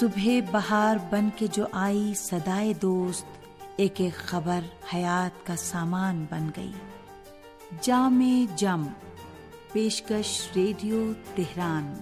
صبح 0.00 0.28
بہار 0.50 0.96
بن 1.10 1.28
کے 1.36 1.46
جو 1.52 1.64
آئی 1.72 2.12
سدائے 2.16 2.72
دوست، 2.82 3.26
ایک 3.76 4.00
ایک 4.00 4.14
خبر 4.14 4.60
حیات 4.94 5.46
کا 5.46 5.56
سامان 5.56 6.26
بن 6.30 6.50
گئی۔ 6.56 6.72
جام 7.80 8.46
جم، 8.56 8.86
پیشکش 9.72 10.48
ریڈیو 10.56 11.12
تہران۔ 11.34 11.94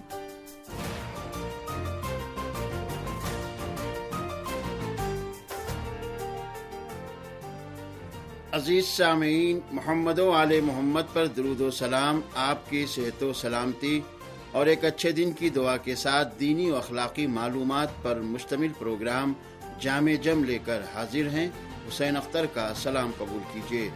عزیز 8.53 8.87
سامعین، 8.87 9.61
محمد 9.73 10.19
و 10.19 10.33
علیہ 10.43 10.61
محمد 10.61 11.01
پر 11.13 11.27
درود 11.27 11.61
و 11.61 11.71
سلام۔ 11.71 12.21
آپ 12.35 12.71
کی 12.71 12.87
صحت 12.87 13.23
و 13.23 13.33
سلامتی۔ 13.33 14.01
اور 14.53 14.67
ایک 14.67 14.85
اچھے 14.85 15.13
دن 15.13 15.33
کی 15.33 15.51
دعا 15.51 15.77
کے 15.77 15.95
ساتھ 15.95 16.41
دینی 16.41 16.71
و 16.71 16.77
اخلاقی 16.77 17.27
معلومات 17.27 17.89
پر 18.03 18.17
مشتمل 18.17 18.69
پروگرام 18.79 19.33
جامع 19.81 20.15
جم 20.23 20.45
لے 20.45 20.59
کر 20.65 20.81
حاضر 20.95 21.29
ہیں۔ 21.29 21.49
حسین 21.89 22.17
اختر 22.17 22.47
کا 22.47 22.73
سلام 22.77 23.11
قبول 23.19 23.41
کیجیے۔ 23.53 23.91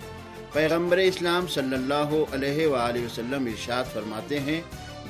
پیغمبر 0.53 0.97
اسلام 0.97 1.47
صلی 1.47 1.75
اللہ 1.75 2.15
علیہ 2.33 2.67
وآلہ 2.67 3.05
وسلم 3.05 3.47
ارشاد 3.47 3.85
فرماتے 3.93 4.41
ہیں، 4.41 4.61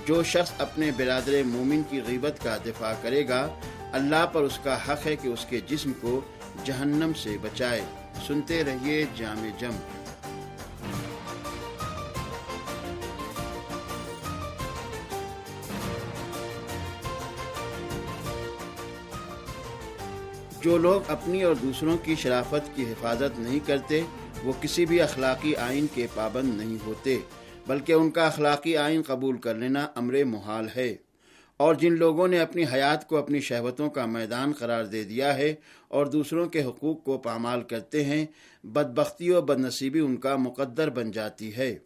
جو 0.06 0.22
شخص 0.22 0.52
اپنے 0.58 0.90
برادر 0.96 1.42
مومن 1.46 1.82
کی 1.90 2.00
غیبت 2.06 2.44
کا 2.44 2.56
دفاع 2.66 2.92
کرے 3.02 3.28
گا، 3.28 3.48
اللہ 3.92 4.26
پر 4.32 4.40
اس 4.40 4.58
کا 4.62 4.78
حق 4.88 5.06
ہے 5.06 5.16
کہ 5.16 5.28
اس 5.28 5.46
کے 5.48 5.60
جسم 5.68 5.92
کو 6.00 6.20
جہنم 6.64 7.12
سے 7.22 7.36
بچائے۔ 7.42 7.80
سنتے 8.26 8.64
رہیے 8.64 9.04
جامع 9.16 9.60
جم۔ 9.60 10.03
جو 20.64 20.78
لوگ 20.78 21.00
اپنی 21.08 21.42
اور 21.42 21.54
دوسروں 21.54 21.96
کی 21.96 22.14
شرافت 22.14 22.76
کی 22.76 22.82
حفاظت 22.82 23.38
نہیں 23.38 23.58
کرتے، 23.66 24.02
وہ 24.44 24.52
کسی 24.60 24.86
بھی 24.86 25.00
اخلاقی 25.00 25.56
آئین 25.56 25.86
کے 25.94 26.06
پابند 26.14 26.56
نہیں 26.56 26.86
ہوتے، 26.86 27.18
بلکہ 27.66 27.92
ان 27.92 28.10
کا 28.10 28.26
اخلاقی 28.26 28.76
آئین 28.76 29.02
قبول 29.06 29.36
کر 29.36 29.54
لینا 29.54 29.86
امر 29.94 30.24
محال 30.24 30.68
ہے۔ 30.76 30.96
اور 31.56 31.74
جن 31.74 31.92
لوگوں 31.92 32.28
نے 32.28 32.38
اپنی 32.38 32.64
حیات 32.72 33.08
کو 33.08 33.16
اپنی 33.16 33.40
شہوتوں 33.40 33.90
کا 33.90 34.06
میدان 34.06 34.52
قرار 34.52 34.84
دے 34.84 35.04
دیا 35.04 35.36
ہے 35.36 35.54
اور 35.88 36.06
دوسروں 36.06 36.46
کے 36.46 36.62
حقوق 36.62 37.04
کو 37.04 37.18
پامال 37.18 37.62
کرتے 37.62 38.04
ہیں، 38.04 38.26
بدبختی 38.64 39.30
و 39.30 39.40
بد 39.40 39.60
نصیبی 39.60 40.00
ان 40.00 40.16
کا 40.16 40.36
مقدر 40.36 40.90
بن 40.90 41.10
جاتی 41.10 41.56
ہے۔ 41.56 41.78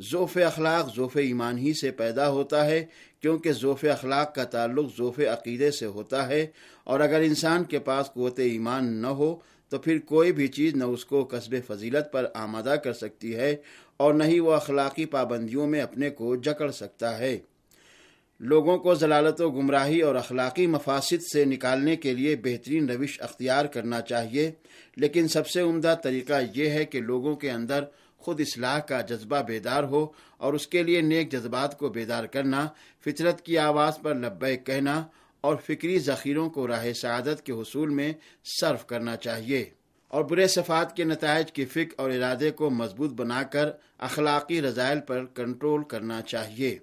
ذوف 0.00 0.36
اخلاق 0.36 0.96
ذوف 0.96 1.16
ایمان 1.16 1.58
ہی 1.58 1.72
سے 1.80 1.90
پیدا 1.90 2.28
ہوتا 2.28 2.66
ہے، 2.66 2.84
کیونکہ 3.20 3.52
ذوف 3.52 3.84
اخلاق 3.84 4.34
کا 4.34 4.44
تعلق 4.44 4.98
ذوف 4.98 5.18
عقیدے 5.18 5.70
سے 5.70 5.86
ہوتا 5.86 6.28
ہے۔ 6.28 6.46
اور 6.84 7.00
اگر 7.00 7.20
انسان 7.20 7.64
کے 7.64 7.78
پاس 7.78 8.06
قوت 8.14 8.38
ایمان 8.38 9.02
نہ 9.02 9.06
ہو، 9.06 9.36
تو 9.68 9.78
پھر 9.78 9.98
کوئی 9.98 10.32
بھی 10.32 10.48
چیز 10.48 10.74
نہ 10.74 10.84
اس 10.84 11.04
کو 11.04 11.28
قصب 11.30 11.54
فضیلت 11.66 12.12
پر 12.12 12.26
آمادہ 12.34 12.74
کر 12.84 12.92
سکتی 12.92 13.34
ہے، 13.36 13.56
اور 13.96 14.14
نہ 14.14 14.24
ہی 14.24 14.40
وہ 14.40 14.52
اخلاقی 14.52 15.04
پابندیوں 15.04 15.66
میں 15.66 15.80
اپنے 15.80 16.10
کو 16.10 16.36
جکڑ 16.36 16.70
سکتا 16.70 17.18
ہے۔ 17.18 17.38
لوگوں 18.40 18.78
کو 18.78 18.94
ضلالت 18.94 19.40
و 19.40 19.50
گمراہی 19.50 20.00
اور 20.00 20.14
اخلاقی 20.14 20.66
مفاصد 20.66 21.22
سے 21.32 21.44
نکالنے 21.44 21.96
کے 21.96 22.14
لیے 22.14 22.36
بہترین 22.36 22.90
روش 22.90 23.20
اختیار 23.20 23.64
کرنا 23.64 24.00
چاہیے۔ 24.00 24.50
لیکن 24.96 25.28
سب 25.28 25.48
سے 25.48 25.60
عمدہ 25.60 25.94
طریقہ 26.02 26.32
یہ 26.54 26.70
ہے 26.70 26.84
کہ 26.84 27.00
لوگوں 27.00 27.36
کے 27.36 27.50
اندر 27.50 27.84
خود 28.18 28.40
اصلاح 28.40 28.78
کا 28.78 29.00
جذبہ 29.00 29.42
بیدار 29.42 29.82
ہو 29.82 30.06
اور 30.36 30.52
اس 30.52 30.66
کے 30.66 30.82
لیے 30.82 31.00
نیک 31.00 31.32
جذبات 31.32 31.78
کو 31.78 31.88
بیدار 31.88 32.24
کرنا، 32.24 32.68
فطرت 33.04 33.42
کی 33.42 33.58
آواز 33.58 33.98
پر 34.02 34.14
لبے 34.14 34.56
کہنا 34.56 35.06
اور 35.40 35.56
فکری 35.56 35.98
ذخیروں 35.98 36.50
کو 36.50 36.68
راہ 36.68 36.92
سعادت 36.92 37.46
کے 37.46 37.52
حصول 37.52 37.88
میں 37.88 38.12
صرف 38.60 38.86
کرنا 38.86 39.16
چاہیے۔ 39.16 39.70
اور 40.08 40.24
برے 40.24 40.46
صفات 40.46 40.96
کے 40.96 41.04
نتائج 41.04 41.52
کی 41.52 41.64
فکر 41.64 41.94
اور 41.96 42.10
ارادے 42.10 42.50
کو 42.50 42.70
مضبوط 42.70 43.10
بنا 43.10 43.42
کر 43.42 43.68
اخلاقی 43.98 44.62
رضائل 44.62 45.00
پر 45.00 45.24
کنٹرول 45.24 45.84
کرنا 45.84 46.22
چاہیے۔ 46.22 46.78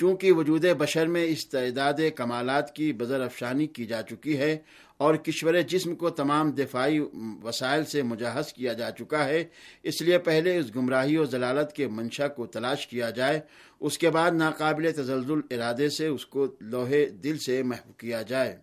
چونکہ 0.00 0.32
وجود 0.32 0.64
بشر 0.78 1.06
میں 1.06 1.24
اس 1.24 1.48
تعداد 1.48 2.00
کمالات 2.16 2.74
کی 2.74 2.92
بذر 2.92 3.20
افشانی 3.20 3.66
کی 3.66 3.84
جا 3.86 4.02
چکی 4.02 4.38
ہے 4.38 4.56
اور 4.96 5.14
کشور 5.14 5.54
جسم 5.68 5.94
کو 5.94 6.10
تمام 6.10 6.50
دفاعی 6.50 6.98
وسائل 7.42 7.84
سے 7.84 8.02
مجہز 8.02 8.52
کیا 8.52 8.72
جا 8.72 8.90
چکا 8.90 9.24
ہے، 9.24 9.44
اس 9.82 10.00
لیے 10.02 10.18
پہلے 10.18 10.56
اس 10.56 10.74
گمراہی 10.76 11.16
و 11.16 11.24
ضلالت 11.24 11.72
کے 11.72 11.88
منشا 11.88 12.28
کو 12.28 12.46
تلاش 12.46 12.86
کیا 12.86 13.10
جائے، 13.10 13.40
اس 13.80 13.98
کے 13.98 14.10
بعد 14.10 14.30
ناقابل 14.30 14.90
تزلزل 14.92 15.40
ارادے 15.50 15.88
سے 15.88 16.06
اس 16.06 16.26
کو 16.26 16.46
لوہے 16.60 17.04
دل 17.24 17.38
سے 17.38 17.62
محو 17.62 17.92
کیا 17.92 18.22
جائے 18.22 18.56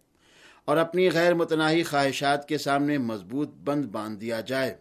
اور 0.66 0.78
اپنی 0.78 1.10
غیر 1.12 1.34
متناہی 1.34 1.84
خواہشات 1.84 2.48
کے 2.48 2.58
سامنے 2.58 2.98
مضبوط 2.98 3.50
بند 3.64 3.86
باندھ 3.86 4.20
دیا 4.22 4.42
جائے۔ 4.42 4.76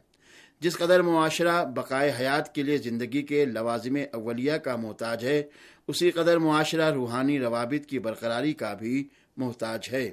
جس 0.61 0.77
قدر 0.79 1.03
معاشرہ 1.03 1.65
بقائے 1.65 2.13
حیات 2.21 2.55
کے 2.55 2.63
لیے 2.63 2.79
زندگی 2.79 3.23
کے 3.23 3.45
لوازم 3.45 3.97
اولیہ 4.13 4.53
کا 4.53 4.77
محتاج 4.77 5.25
ہے، 5.25 5.43
اسی 5.89 6.11
قدر 6.11 6.39
معاشرہ 6.39 6.91
روحانی 6.93 7.39
روابط 7.39 7.87
کی 7.87 7.99
برقراری 7.99 8.53
کا 8.53 8.75
بھی 8.75 9.09
محتاج 9.37 9.89
ہے۔ 9.93 10.11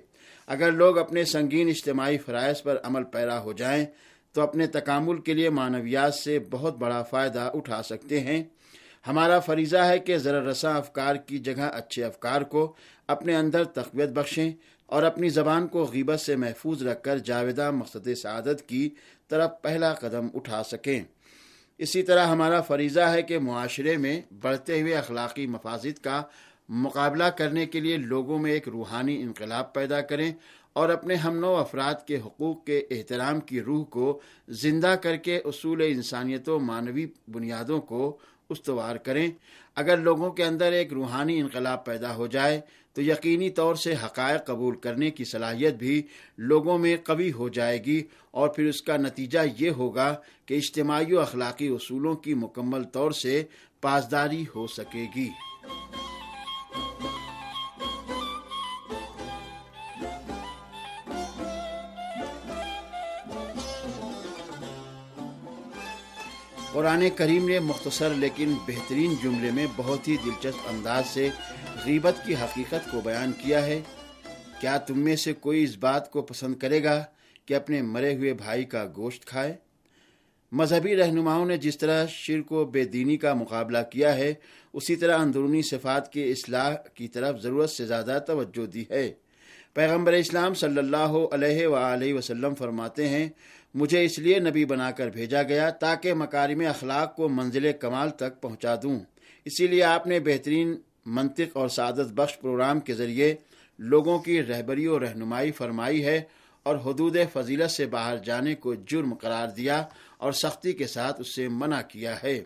اگر 0.48 0.72
لوگ 0.72 0.98
اپنے 0.98 1.26
سنگین 1.26 1.68
اجتماعی 1.68 2.18
فرائض 2.18 2.62
پر 2.62 2.78
عمل 2.84 3.04
پیرا 3.04 3.40
ہو 3.40 3.54
جائیں، 3.54 3.86
تو 4.32 4.42
اپنے 4.42 4.68
تکامل 4.68 5.22
کے 5.22 5.34
لیے 5.34 5.50
معنویات 5.50 6.14
سے 6.14 6.40
بہت 6.52 6.78
بڑا 6.78 7.04
فائدہ 7.04 7.52
اٹھا 7.54 7.84
سکتے 7.84 8.20
ہیں۔ 8.20 8.44
ہمارا 9.08 9.40
فریضہ 9.40 9.78
ہے 9.78 10.00
کہ 10.00 10.18
ذرا 10.18 10.40
رساں 10.40 10.78
افکار 10.78 11.16
کی 11.16 11.38
جگہ 11.38 11.70
اچھے 11.74 12.04
افکار 12.04 12.42
کو 12.42 12.74
اپنے 13.08 13.36
اندر 13.36 13.64
تقویت 13.64 14.10
بخشیں 14.10 14.52
اور 14.94 15.04
اپنی 15.04 15.30
زبان 15.30 15.68
کو 15.68 15.84
غیبت 15.84 16.20
سے 16.20 16.36
محفوظ 16.36 16.84
رکھ 16.84 17.04
کر 17.04 17.18
جاویدہ 17.18 17.72
مقصد 17.72 18.08
سعادت 18.16 18.68
کی 18.68 18.90
طرف 19.28 19.52
پہلا 19.62 19.94
قدم 19.94 20.28
اٹھا 20.34 20.64
سکیں۔ 20.64 21.04
اسی 21.78 22.04
طرح 22.04 22.26
ہمارا 22.26 22.62
فریضہ 22.62 23.00
ہے 23.00 23.22
کہ 23.22 23.40
معاشرے 23.40 23.98
میں 23.98 24.22
بڑھتے 24.42 24.82
ہوئے 24.82 24.96
اخلاقی 24.96 25.48
مفاظت 25.48 26.04
کا 26.04 26.22
مقابلہ 26.70 27.24
کرنے 27.24 27.66
کے 27.66 27.80
لیے 27.80 27.98
لوگوں 27.98 28.40
میں 28.40 28.52
ایک 28.52 28.68
روحانی 28.68 29.22
انقلاب 29.22 29.74
پیدا 29.74 30.02
کریں 30.02 30.32
اور 30.74 30.90
اپنے 30.90 31.16
ہم 31.16 31.38
نو 31.38 31.56
افراد 31.56 32.08
کے 32.08 32.18
حقوق 32.18 32.66
کے 32.66 32.84
احترام 32.92 33.40
کی 33.40 33.62
روح 33.62 33.84
کو 33.86 34.20
زندہ 34.48 34.96
کر 35.02 35.16
کے 35.16 35.38
اصول 35.38 35.82
انسانیت 35.88 36.50
و 36.50 36.60
معنوی 36.60 37.06
بنیادوں 37.28 37.82
کو 37.82 38.18
استوار 38.50 38.96
کریں۔ 38.96 39.28
اگر 39.76 39.98
لوگوں 39.98 40.32
کے 40.32 40.46
اندر 40.46 40.72
ایک 40.72 40.94
روحانی 40.94 41.40
انقلاب 41.40 41.86
پیدا 41.86 42.16
ہو 42.16 42.28
جائے، 42.28 42.62
تو 42.94 43.02
یقینی 43.02 43.50
طور 43.50 43.76
سے 43.76 43.94
حقائق 43.94 44.46
قبول 44.46 44.76
کرنے 44.76 45.12
کی 45.12 45.26
صلاحیت 45.26 45.74
بھی 45.74 46.02
لوگوں 46.38 46.78
میں 46.78 46.98
قوی 47.04 47.32
ہو 47.32 47.50
جائے 47.50 47.84
گی۔ 47.84 48.04
اور 48.32 48.50
پھر 48.50 48.66
اس 48.66 48.82
کا 48.82 48.98
نتیجہ 48.98 49.40
یہ 49.60 49.70
ہوگا 49.70 50.16
کہ 50.46 50.54
اجتماعی 50.54 51.14
و 51.14 51.20
اخلاقی 51.20 51.68
اصولوں 51.68 52.16
کی 52.16 52.34
مکمل 52.34 52.84
طور 52.84 53.12
سے 53.12 53.44
پاسداری 53.82 54.46
ہو 54.56 54.68
سکے 54.68 55.06
گی۔ 55.16 55.30
قرآن 66.74 67.04
کریم 67.16 67.48
نے 67.48 67.60
مختصر 67.60 68.10
لیکن 68.10 68.54
بہترین 68.66 69.16
جملے 69.24 69.52
میں 69.52 69.66
بہت 69.76 70.08
ہی 70.08 70.18
دلچسپ 70.26 70.70
انداز 70.70 71.04
سے 71.08 71.30
غیبت 71.86 72.14
کی 72.26 72.36
حقیقت 72.36 72.92
کو 72.92 73.02
بیان 73.02 73.32
کیا 73.32 73.66
ہے۔ 73.66 73.82
کیا 74.62 74.78
تم 74.78 75.00
میں 75.00 75.16
سے 75.16 75.34
کوئی 75.34 75.64
اس 75.64 75.78
بات 75.78 76.12
کو 76.12 76.22
پسند 76.22 76.56
کرے 76.56 76.84
گا 76.84 77.04
کہ 77.46 77.54
اپنے 77.54 77.82
مرے 77.82 78.16
ہوئے 78.16 78.34
بھائی 78.34 78.64
کا 78.64 78.88
گوشت 78.96 79.26
کھائے؟ 79.26 79.54
مذہبی 80.52 80.96
رہنماؤں 80.96 81.46
نے 81.46 81.58
جس 81.58 81.78
طرح 81.78 82.06
شرک 82.10 82.52
و 82.52 82.66
بے 82.66 82.86
دینی 82.86 83.18
کا 83.18 83.34
مقابلہ 83.34 83.78
کیا 83.92 84.16
ہے، 84.16 84.34
اسی 84.74 84.96
طرح 84.96 85.18
اندرونی 85.18 85.62
صفات 85.62 86.14
کے 86.14 86.32
اصلاح 86.32 86.76
کی 86.76 87.08
طرف 87.08 87.42
ضرورت 87.42 87.70
سے 87.70 87.86
زیادہ 87.86 88.20
توجہ 88.28 88.66
دی 88.66 88.84
ہے۔ 88.90 89.12
پیغمبر 89.74 90.14
اسلام 90.14 90.54
صلی 90.54 90.78
اللہ 90.78 91.14
علیہ 91.32 91.68
وآلہ 91.68 92.14
وسلم 92.14 92.56
فرماتے 92.56 93.10
ہیں 93.10 93.30
مجھے 93.74 94.06
اس 94.06 94.20
لیے 94.20 94.40
نبی 94.40 94.66
بنا 94.66 94.92
کر 94.92 95.10
بھیجا 95.10 95.44
گیا 95.44 95.70
تاکہ 95.70 96.14
مکارم 96.14 96.64
اخلاق 96.70 97.16
کو 97.16 97.30
منزل 97.30 97.72
کمال 97.80 98.10
تک 98.10 98.42
پہنچا 98.42 98.76
دوں۔ 98.84 99.00
اسی 99.46 99.68
لیے 99.68 99.84
آپ 99.84 100.08
نے 100.08 100.20
بہترین 100.20 100.76
منطق 101.06 101.58
اور 101.58 101.68
سعادت 101.68 102.12
بخش 102.12 102.40
پروگرام 102.40 102.80
کے 102.80 102.94
ذریعے 102.94 103.36
لوگوں 103.80 104.20
کی 104.20 104.44
رہبری 104.44 104.88
و 104.88 105.00
رہنمائی 105.00 105.52
فرمائی 105.52 106.06
ہے 106.06 106.22
اور 106.64 106.76
حدود 106.76 107.18
فضیلت 107.34 107.72
سے 107.72 107.86
باہر 107.86 108.18
جانے 108.18 108.56
کو 108.56 108.74
جرم 108.74 109.14
قرار 109.14 109.48
دیا 109.48 109.84
اور 110.18 110.32
سختی 110.32 110.74
کے 110.74 110.88
ساتھ 110.88 111.22
اس 111.22 111.36
سے 111.36 111.48
منع 111.48 111.82
کیا 111.82 112.24
ہے۔ 112.24 112.44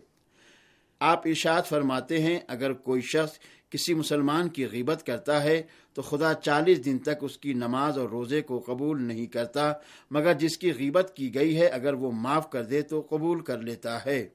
آپ 0.99 1.27
ارشاد 1.27 1.61
فرماتے 1.61 2.21
ہیں، 2.21 2.39
اگر 2.47 2.73
کوئی 2.73 3.01
شخص 3.01 3.39
کسی 3.69 3.93
مسلمان 3.93 4.49
کی 4.49 4.67
غیبت 4.67 5.05
کرتا 5.05 5.43
ہے 5.43 5.61
تو 5.93 6.01
خدا 6.01 6.33
چالیس 6.33 6.85
دن 6.85 6.97
تک 6.99 7.21
اس 7.21 7.37
کی 7.37 7.53
نماز 7.53 7.97
اور 7.97 8.09
روزے 8.09 8.41
کو 8.41 8.59
قبول 8.59 9.01
نہیں 9.01 9.25
کرتا، 9.25 9.73
مگر 10.11 10.33
جس 10.33 10.57
کی 10.57 10.71
غیبت 10.71 11.11
کی 11.15 11.35
گئی 11.35 11.57
ہے، 11.57 11.67
اگر 11.67 11.93
وہ 11.93 12.11
معاف 12.11 12.49
کر 12.49 12.63
دے 12.63 12.81
تو 12.81 13.07
قبول 13.09 13.41
کر 13.41 13.57
لیتا 13.57 14.05
ہے۔ 14.05 14.27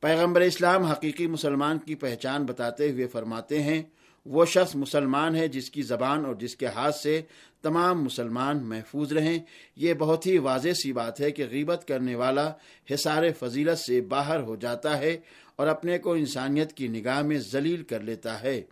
پیغمبر 0.00 0.40
اسلام 0.40 0.82
حقیقی 0.82 1.26
مسلمان 1.26 1.78
کی 1.78 1.94
پہچان 1.94 2.46
بتاتے 2.46 2.90
ہوئے 2.90 3.06
فرماتے 3.06 3.62
ہیں 3.62 3.82
وہ 4.26 4.44
شخص 4.44 4.74
مسلمان 4.74 5.36
ہے 5.36 5.48
جس 5.48 5.70
کی 5.70 5.82
زبان 5.82 6.24
اور 6.24 6.34
جس 6.34 6.56
کے 6.56 6.66
ہاتھ 6.66 6.96
سے 6.96 7.22
تمام 7.62 8.04
مسلمان 8.04 8.64
محفوظ 8.64 9.12
رہیں۔ 9.12 9.38
یہ 9.76 9.94
بہت 9.94 10.26
ہی 10.26 10.38
واضح 10.38 10.68
سی 10.82 10.92
بات 10.92 11.20
ہے 11.20 11.30
کہ 11.30 11.46
غیبت 11.50 11.84
کرنے 11.88 12.14
والا 12.14 12.52
حصار 12.94 13.22
فضیلت 13.38 13.78
سے 13.78 14.00
باہر 14.00 14.40
ہو 14.40 14.56
جاتا 14.56 14.98
ہے 14.98 15.16
اور 15.56 15.66
اپنے 15.66 15.98
کو 15.98 16.12
انسانیت 16.12 16.72
کی 16.72 16.88
نگاہ 16.88 17.22
میں 17.22 17.38
ذلیل 17.38 17.82
کر 17.82 18.00
لیتا 18.00 18.42
ہے۔ 18.42 18.62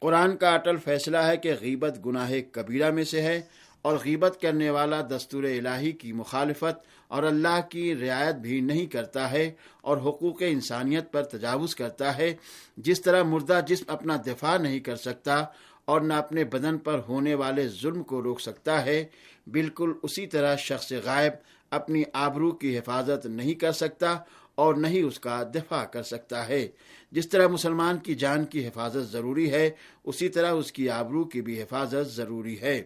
قرآن 0.00 0.36
کا 0.36 0.54
اٹل 0.54 0.76
فیصلہ 0.76 1.16
ہے 1.16 1.36
کہ 1.36 1.54
غیبت 1.60 2.06
گناہ 2.06 2.32
کبیرہ 2.52 2.90
میں 2.90 3.04
سے 3.04 3.22
ہے 3.22 3.40
اور 3.82 3.98
غیبت 4.04 4.38
کرنے 4.40 4.70
والا 4.70 5.00
دستور 5.00 5.44
الہی 5.44 5.92
کی 5.92 6.12
مخالفت 6.12 7.03
اور 7.14 7.22
اللہ 7.22 7.60
کی 7.70 7.94
رعایت 7.96 8.34
بھی 8.34 8.60
نہیں 8.60 8.86
کرتا 8.86 9.30
ہے 9.30 9.50
اور 9.80 9.96
حقوق 9.96 10.42
انسانیت 10.42 11.12
پر 11.12 11.22
تجاوز 11.22 11.74
کرتا 11.74 12.16
ہے۔ 12.18 12.34
جس 12.76 13.00
طرح 13.00 13.22
مردہ 13.22 13.60
جسم 13.68 13.84
اپنا 13.88 14.16
دفاع 14.26 14.56
نہیں 14.58 14.80
کر 14.80 14.96
سکتا 14.96 15.44
اور 15.84 16.00
نہ 16.00 16.14
اپنے 16.14 16.44
بدن 16.44 16.78
پر 16.78 17.00
ہونے 17.08 17.34
والے 17.34 17.68
ظلم 17.68 18.02
کو 18.02 18.22
روک 18.22 18.40
سکتا 18.40 18.84
ہے، 18.84 19.04
بالکل 19.46 19.92
اسی 20.02 20.26
طرح 20.26 20.56
شخص 20.56 20.92
غائب 21.04 21.32
اپنی 21.70 22.02
آبرو 22.12 22.50
کی 22.52 22.78
حفاظت 22.78 23.26
نہیں 23.26 23.54
کر 23.54 23.72
سکتا 23.72 24.16
اور 24.54 24.74
نہیں 24.74 25.02
اس 25.02 25.20
کا 25.20 25.42
دفاع 25.54 25.84
کر 25.84 26.02
سکتا 26.02 26.48
ہے۔ 26.48 26.68
جس 27.12 27.28
طرح 27.28 27.46
مسلمان 27.46 27.98
کی 27.98 28.14
جان 28.14 28.44
کی 28.44 28.66
حفاظت 28.66 29.12
ضروری 29.12 29.50
ہے، 29.50 29.70
اسی 30.04 30.28
طرح 30.28 30.52
اس 30.52 30.72
کی 30.72 30.88
آبرو 30.90 31.24
کی 31.24 31.42
بھی 31.42 31.62
حفاظت 31.62 32.10
ضروری 32.10 32.60
ہے۔ 32.60 32.82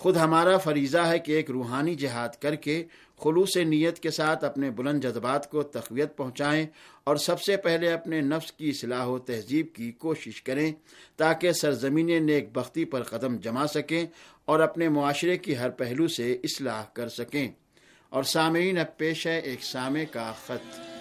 خود 0.00 0.16
ہمارا 0.16 0.56
فریضہ 0.58 0.98
ہے 0.98 1.18
کہ 1.18 1.32
ایک 1.32 1.50
روحانی 1.50 1.94
جہاد 1.94 2.28
کر 2.40 2.54
کے 2.54 2.84
خلوص 3.24 3.56
نیت 3.56 3.98
کے 3.98 4.10
ساتھ 4.10 4.44
اپنے 4.44 4.70
بلند 4.70 5.04
جذبات 5.04 5.50
کو 5.50 5.62
تقویت 5.62 6.16
پہنچائیں 6.16 6.66
اور 7.04 7.16
سب 7.16 7.40
سے 7.40 7.56
پہلے 7.56 7.92
اپنے 7.92 8.20
نفس 8.20 8.52
کی 8.52 8.68
اصلاح 8.68 9.04
و 9.06 9.18
تہذیب 9.18 9.66
کی 9.74 9.92
کوشش 9.92 10.42
کریں 10.42 10.72
تاکہ 11.16 11.52
سرزمین 11.52 12.26
نیک 12.26 12.52
بختی 12.52 12.84
پر 12.84 13.02
قدم 13.02 13.36
جما 13.36 13.66
سکیں 13.66 14.06
اور 14.44 14.60
اپنے 14.60 14.88
معاشرے 14.88 15.36
کی 15.38 15.58
ہر 15.58 15.70
پہلو 15.70 16.08
سے 16.08 16.32
اصلاح 16.44 16.84
کر 16.92 17.08
سکیں 17.08 17.48
اور 18.08 18.22
سامعین 18.22 18.78
اب 18.78 18.96
پیش 18.96 19.26
ہے 19.26 19.38
ایک 19.38 19.64
سامع 19.64 20.04
کا 20.12 20.32
خط۔ 20.46 20.99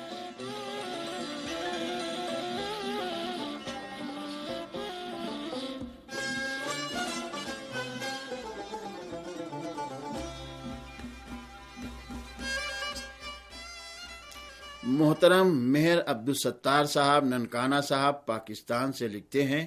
محترم 14.92 15.72
مہر 15.72 15.98
عبدالستار 16.06 16.86
صاحب 16.86 17.26
ننکانہ 17.26 17.76
صاحب 17.90 18.26
پاکستان 18.26 18.92
سے 18.92 19.08
لکھتے 19.08 19.44
ہیں 19.44 19.66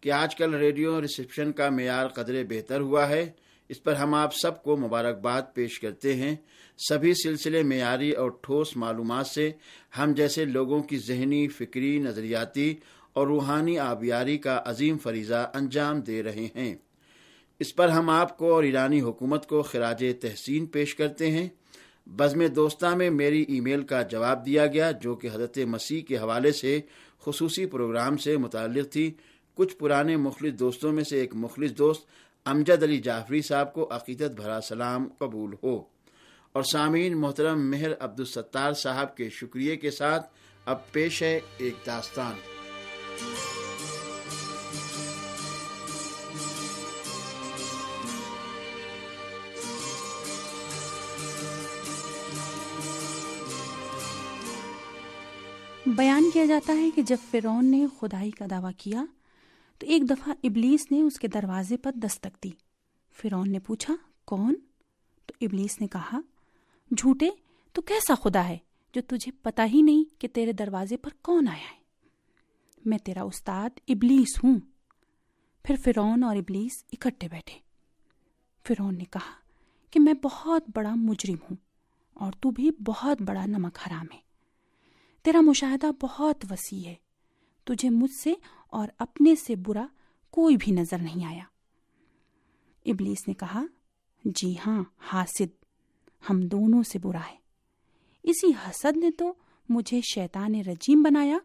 کہ 0.00 0.12
آج 0.12 0.36
کل 0.36 0.54
ریڈیو 0.54 1.00
ریسیپشن 1.00 1.52
کا 1.52 1.70
معیار 1.70 2.08
قدرے 2.08 2.44
بہتر 2.44 2.80
ہوا 2.80 3.08
ہے۔ 3.08 3.30
اس 3.68 3.82
پر 3.82 3.94
ہم 3.94 4.14
آپ 4.14 4.34
سب 4.34 4.62
کو 4.62 4.76
مبارکباد 4.76 5.42
پیش 5.54 5.80
کرتے 5.80 6.14
ہیں۔ 6.14 6.36
سبھی 6.88 7.14
سلسلے 7.14 7.62
معیاری 7.62 8.10
اور 8.10 8.30
ٹھوس 8.42 8.76
معلومات 8.76 9.26
سے 9.26 9.52
ہم 9.98 10.12
جیسے 10.12 10.44
لوگوں 10.44 10.82
کی 10.82 10.98
ذہنی، 10.98 11.48
فکری، 11.48 11.98
نظریاتی 11.98 12.74
اور 13.12 13.26
روحانی 13.26 13.78
آبیاری 13.78 14.38
کا 14.38 14.62
عظیم 14.64 14.98
فریضہ 14.98 15.50
انجام 15.54 16.00
دے 16.00 16.22
رہے 16.22 16.48
ہیں۔ 16.54 16.74
اس 17.58 17.74
پر 17.74 17.88
ہم 17.88 18.10
آپ 18.10 18.38
کو 18.38 18.54
اور 18.54 18.62
ایرانی 18.62 19.00
حکومت 19.00 19.46
کو 19.46 19.62
خراج 19.62 20.04
تحسین 20.20 20.66
پیش 20.66 20.94
کرتے 20.94 21.30
ہیں۔ 21.30 21.48
بزم 22.06 22.46
دوستہ 22.46 22.86
میں 22.86 23.10
میری 23.10 23.44
ای 23.48 23.60
میل 23.60 23.82
کا 23.82 24.02
جواب 24.02 24.46
دیا 24.46 24.66
گیا 24.66 24.90
جو 24.90 25.14
کہ 25.14 25.28
حضرت 25.32 25.58
مسیح 25.58 26.02
کے 26.02 26.16
حوالے 26.16 26.52
سے 26.52 26.80
خصوصی 27.24 27.66
پروگرام 27.66 28.16
سے 28.16 28.36
متعلق 28.36 28.92
تھی۔ 28.92 29.14
کچھ 29.54 29.76
پرانے 29.76 30.16
مخلص 30.16 30.58
دوستوں 30.58 30.92
میں 30.92 31.04
سے 31.04 31.20
ایک 31.20 31.30
مخلص 31.34 31.70
دوست 31.78 32.06
امجد 32.44 32.82
علی 32.82 32.98
جعفری 32.98 33.42
صاحب 33.42 33.72
کو 33.72 33.88
عقیدت 33.90 34.30
بھرا 34.30 34.60
سلام 34.60 35.08
قبول 35.18 35.54
ہو۔ 35.62 35.82
اور 36.52 36.62
سامعین 36.62 37.16
محترم 37.16 37.70
مہر 37.70 37.90
عبدالستار 38.00 38.72
صاحب 38.72 39.16
کے 39.16 39.30
شکریہ 39.30 39.76
کے 39.76 39.90
ساتھ 39.90 40.26
اب 40.66 40.92
پیش 40.92 41.22
ہے 41.22 41.40
ایک 41.58 41.74
داستان۔ 41.86 42.34
بیان 55.96 56.30
کیا 56.30 56.44
جاتا 56.44 56.72
ہے 56.72 56.90
کہ 56.90 57.02
جب 57.02 57.16
فرون 57.30 57.70
نے 57.70 57.86
خدائی 58.00 58.30
کا 58.30 58.44
دعویٰ 58.50 58.70
کیا، 58.78 59.04
تو 59.78 59.86
ایک 59.86 60.10
دفعہ 60.10 60.34
ابلیس 60.44 60.90
نے 60.90 61.02
اس 61.02 61.18
کے 61.18 61.28
دروازے 61.28 61.76
پر 61.76 61.92
دستک 61.94 62.44
دی۔ 62.44 62.50
فرون 63.12 63.52
نے 63.52 63.58
پوچھا، 63.58 63.94
کون؟ 64.24 64.54
تو 65.26 65.34
ابلیس 65.40 65.80
نے 65.80 65.86
کہا، 65.86 66.20
جھوٹے، 66.96 67.28
تو 67.72 67.82
کیسا 67.82 68.14
خدا 68.14 68.48
ہے 68.48 68.58
جو 68.94 69.00
تجھے 69.02 69.32
پتا 69.32 69.66
ہی 69.66 69.82
نہیں 69.82 70.20
کہ 70.20 70.28
تیرے 70.28 70.52
دروازے 70.52 70.96
پر 70.96 71.10
کون 71.22 71.48
آیا 71.48 71.72
ہے؟ 71.72 71.82
میں 72.84 72.98
تیرا 72.98 73.22
استاد 73.22 73.70
ابلیس 73.88 74.44
ہوں۔ 74.44 74.58
پھر 75.62 75.74
فرون 75.84 76.24
اور 76.24 76.36
ابلیس 76.36 76.84
اکٹھے 76.92 77.28
بیٹھے۔ 77.28 77.58
فرون 78.66 78.98
نے 78.98 79.04
کہا 79.04 79.34
کہ 79.90 80.00
میں 80.00 80.14
بہت 80.22 80.62
بڑا 80.74 80.94
مجرم 80.94 81.36
ہوں 81.42 81.56
اور 82.14 82.32
تو 82.40 82.50
بھی 82.50 82.70
بہت 82.86 83.22
بڑا 83.22 83.46
نمک 83.46 83.78
حرام 83.86 84.06
ہے۔ 84.14 84.33
تیرا 85.24 85.40
مشاہدہ 85.40 85.86
بہت 86.00 86.44
وسیع 86.50 86.88
ہے۔ 86.88 86.94
تجھے 87.64 87.90
مجھ 87.90 88.12
سے 88.12 88.34
اور 88.66 88.88
اپنے 88.98 89.34
سے 89.34 89.56
برا 89.56 89.86
کوئی 90.30 90.56
بھی 90.56 90.72
نظر 90.72 90.98
نہیں 90.98 91.24
آیا۔ 91.24 91.42
ابلیس 92.86 93.28
نے 93.28 93.34
کہا 93.34 93.62
جی 94.24 94.54
ہاں 94.66 94.82
حاسد، 94.98 95.64
ہم 96.30 96.40
دونوں 96.40 96.82
سے 96.82 96.98
برا 96.98 97.18
ہے۔ 97.18 97.36
اسی 98.22 98.50
حسد 98.50 98.96
نے 98.96 99.10
تو 99.10 99.32
مجھے 99.68 100.00
شیطان 100.00 100.54
رجیم 100.54 101.02
بنایا 101.02 101.38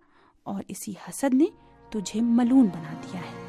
اور 0.43 0.63
اسی 0.67 0.91
حسد 0.91 1.33
نے 1.33 1.45
تجھے 1.89 2.21
ملون 2.21 2.67
بنا 2.67 3.01
دیا 3.03 3.19
ہے۔ 3.19 3.48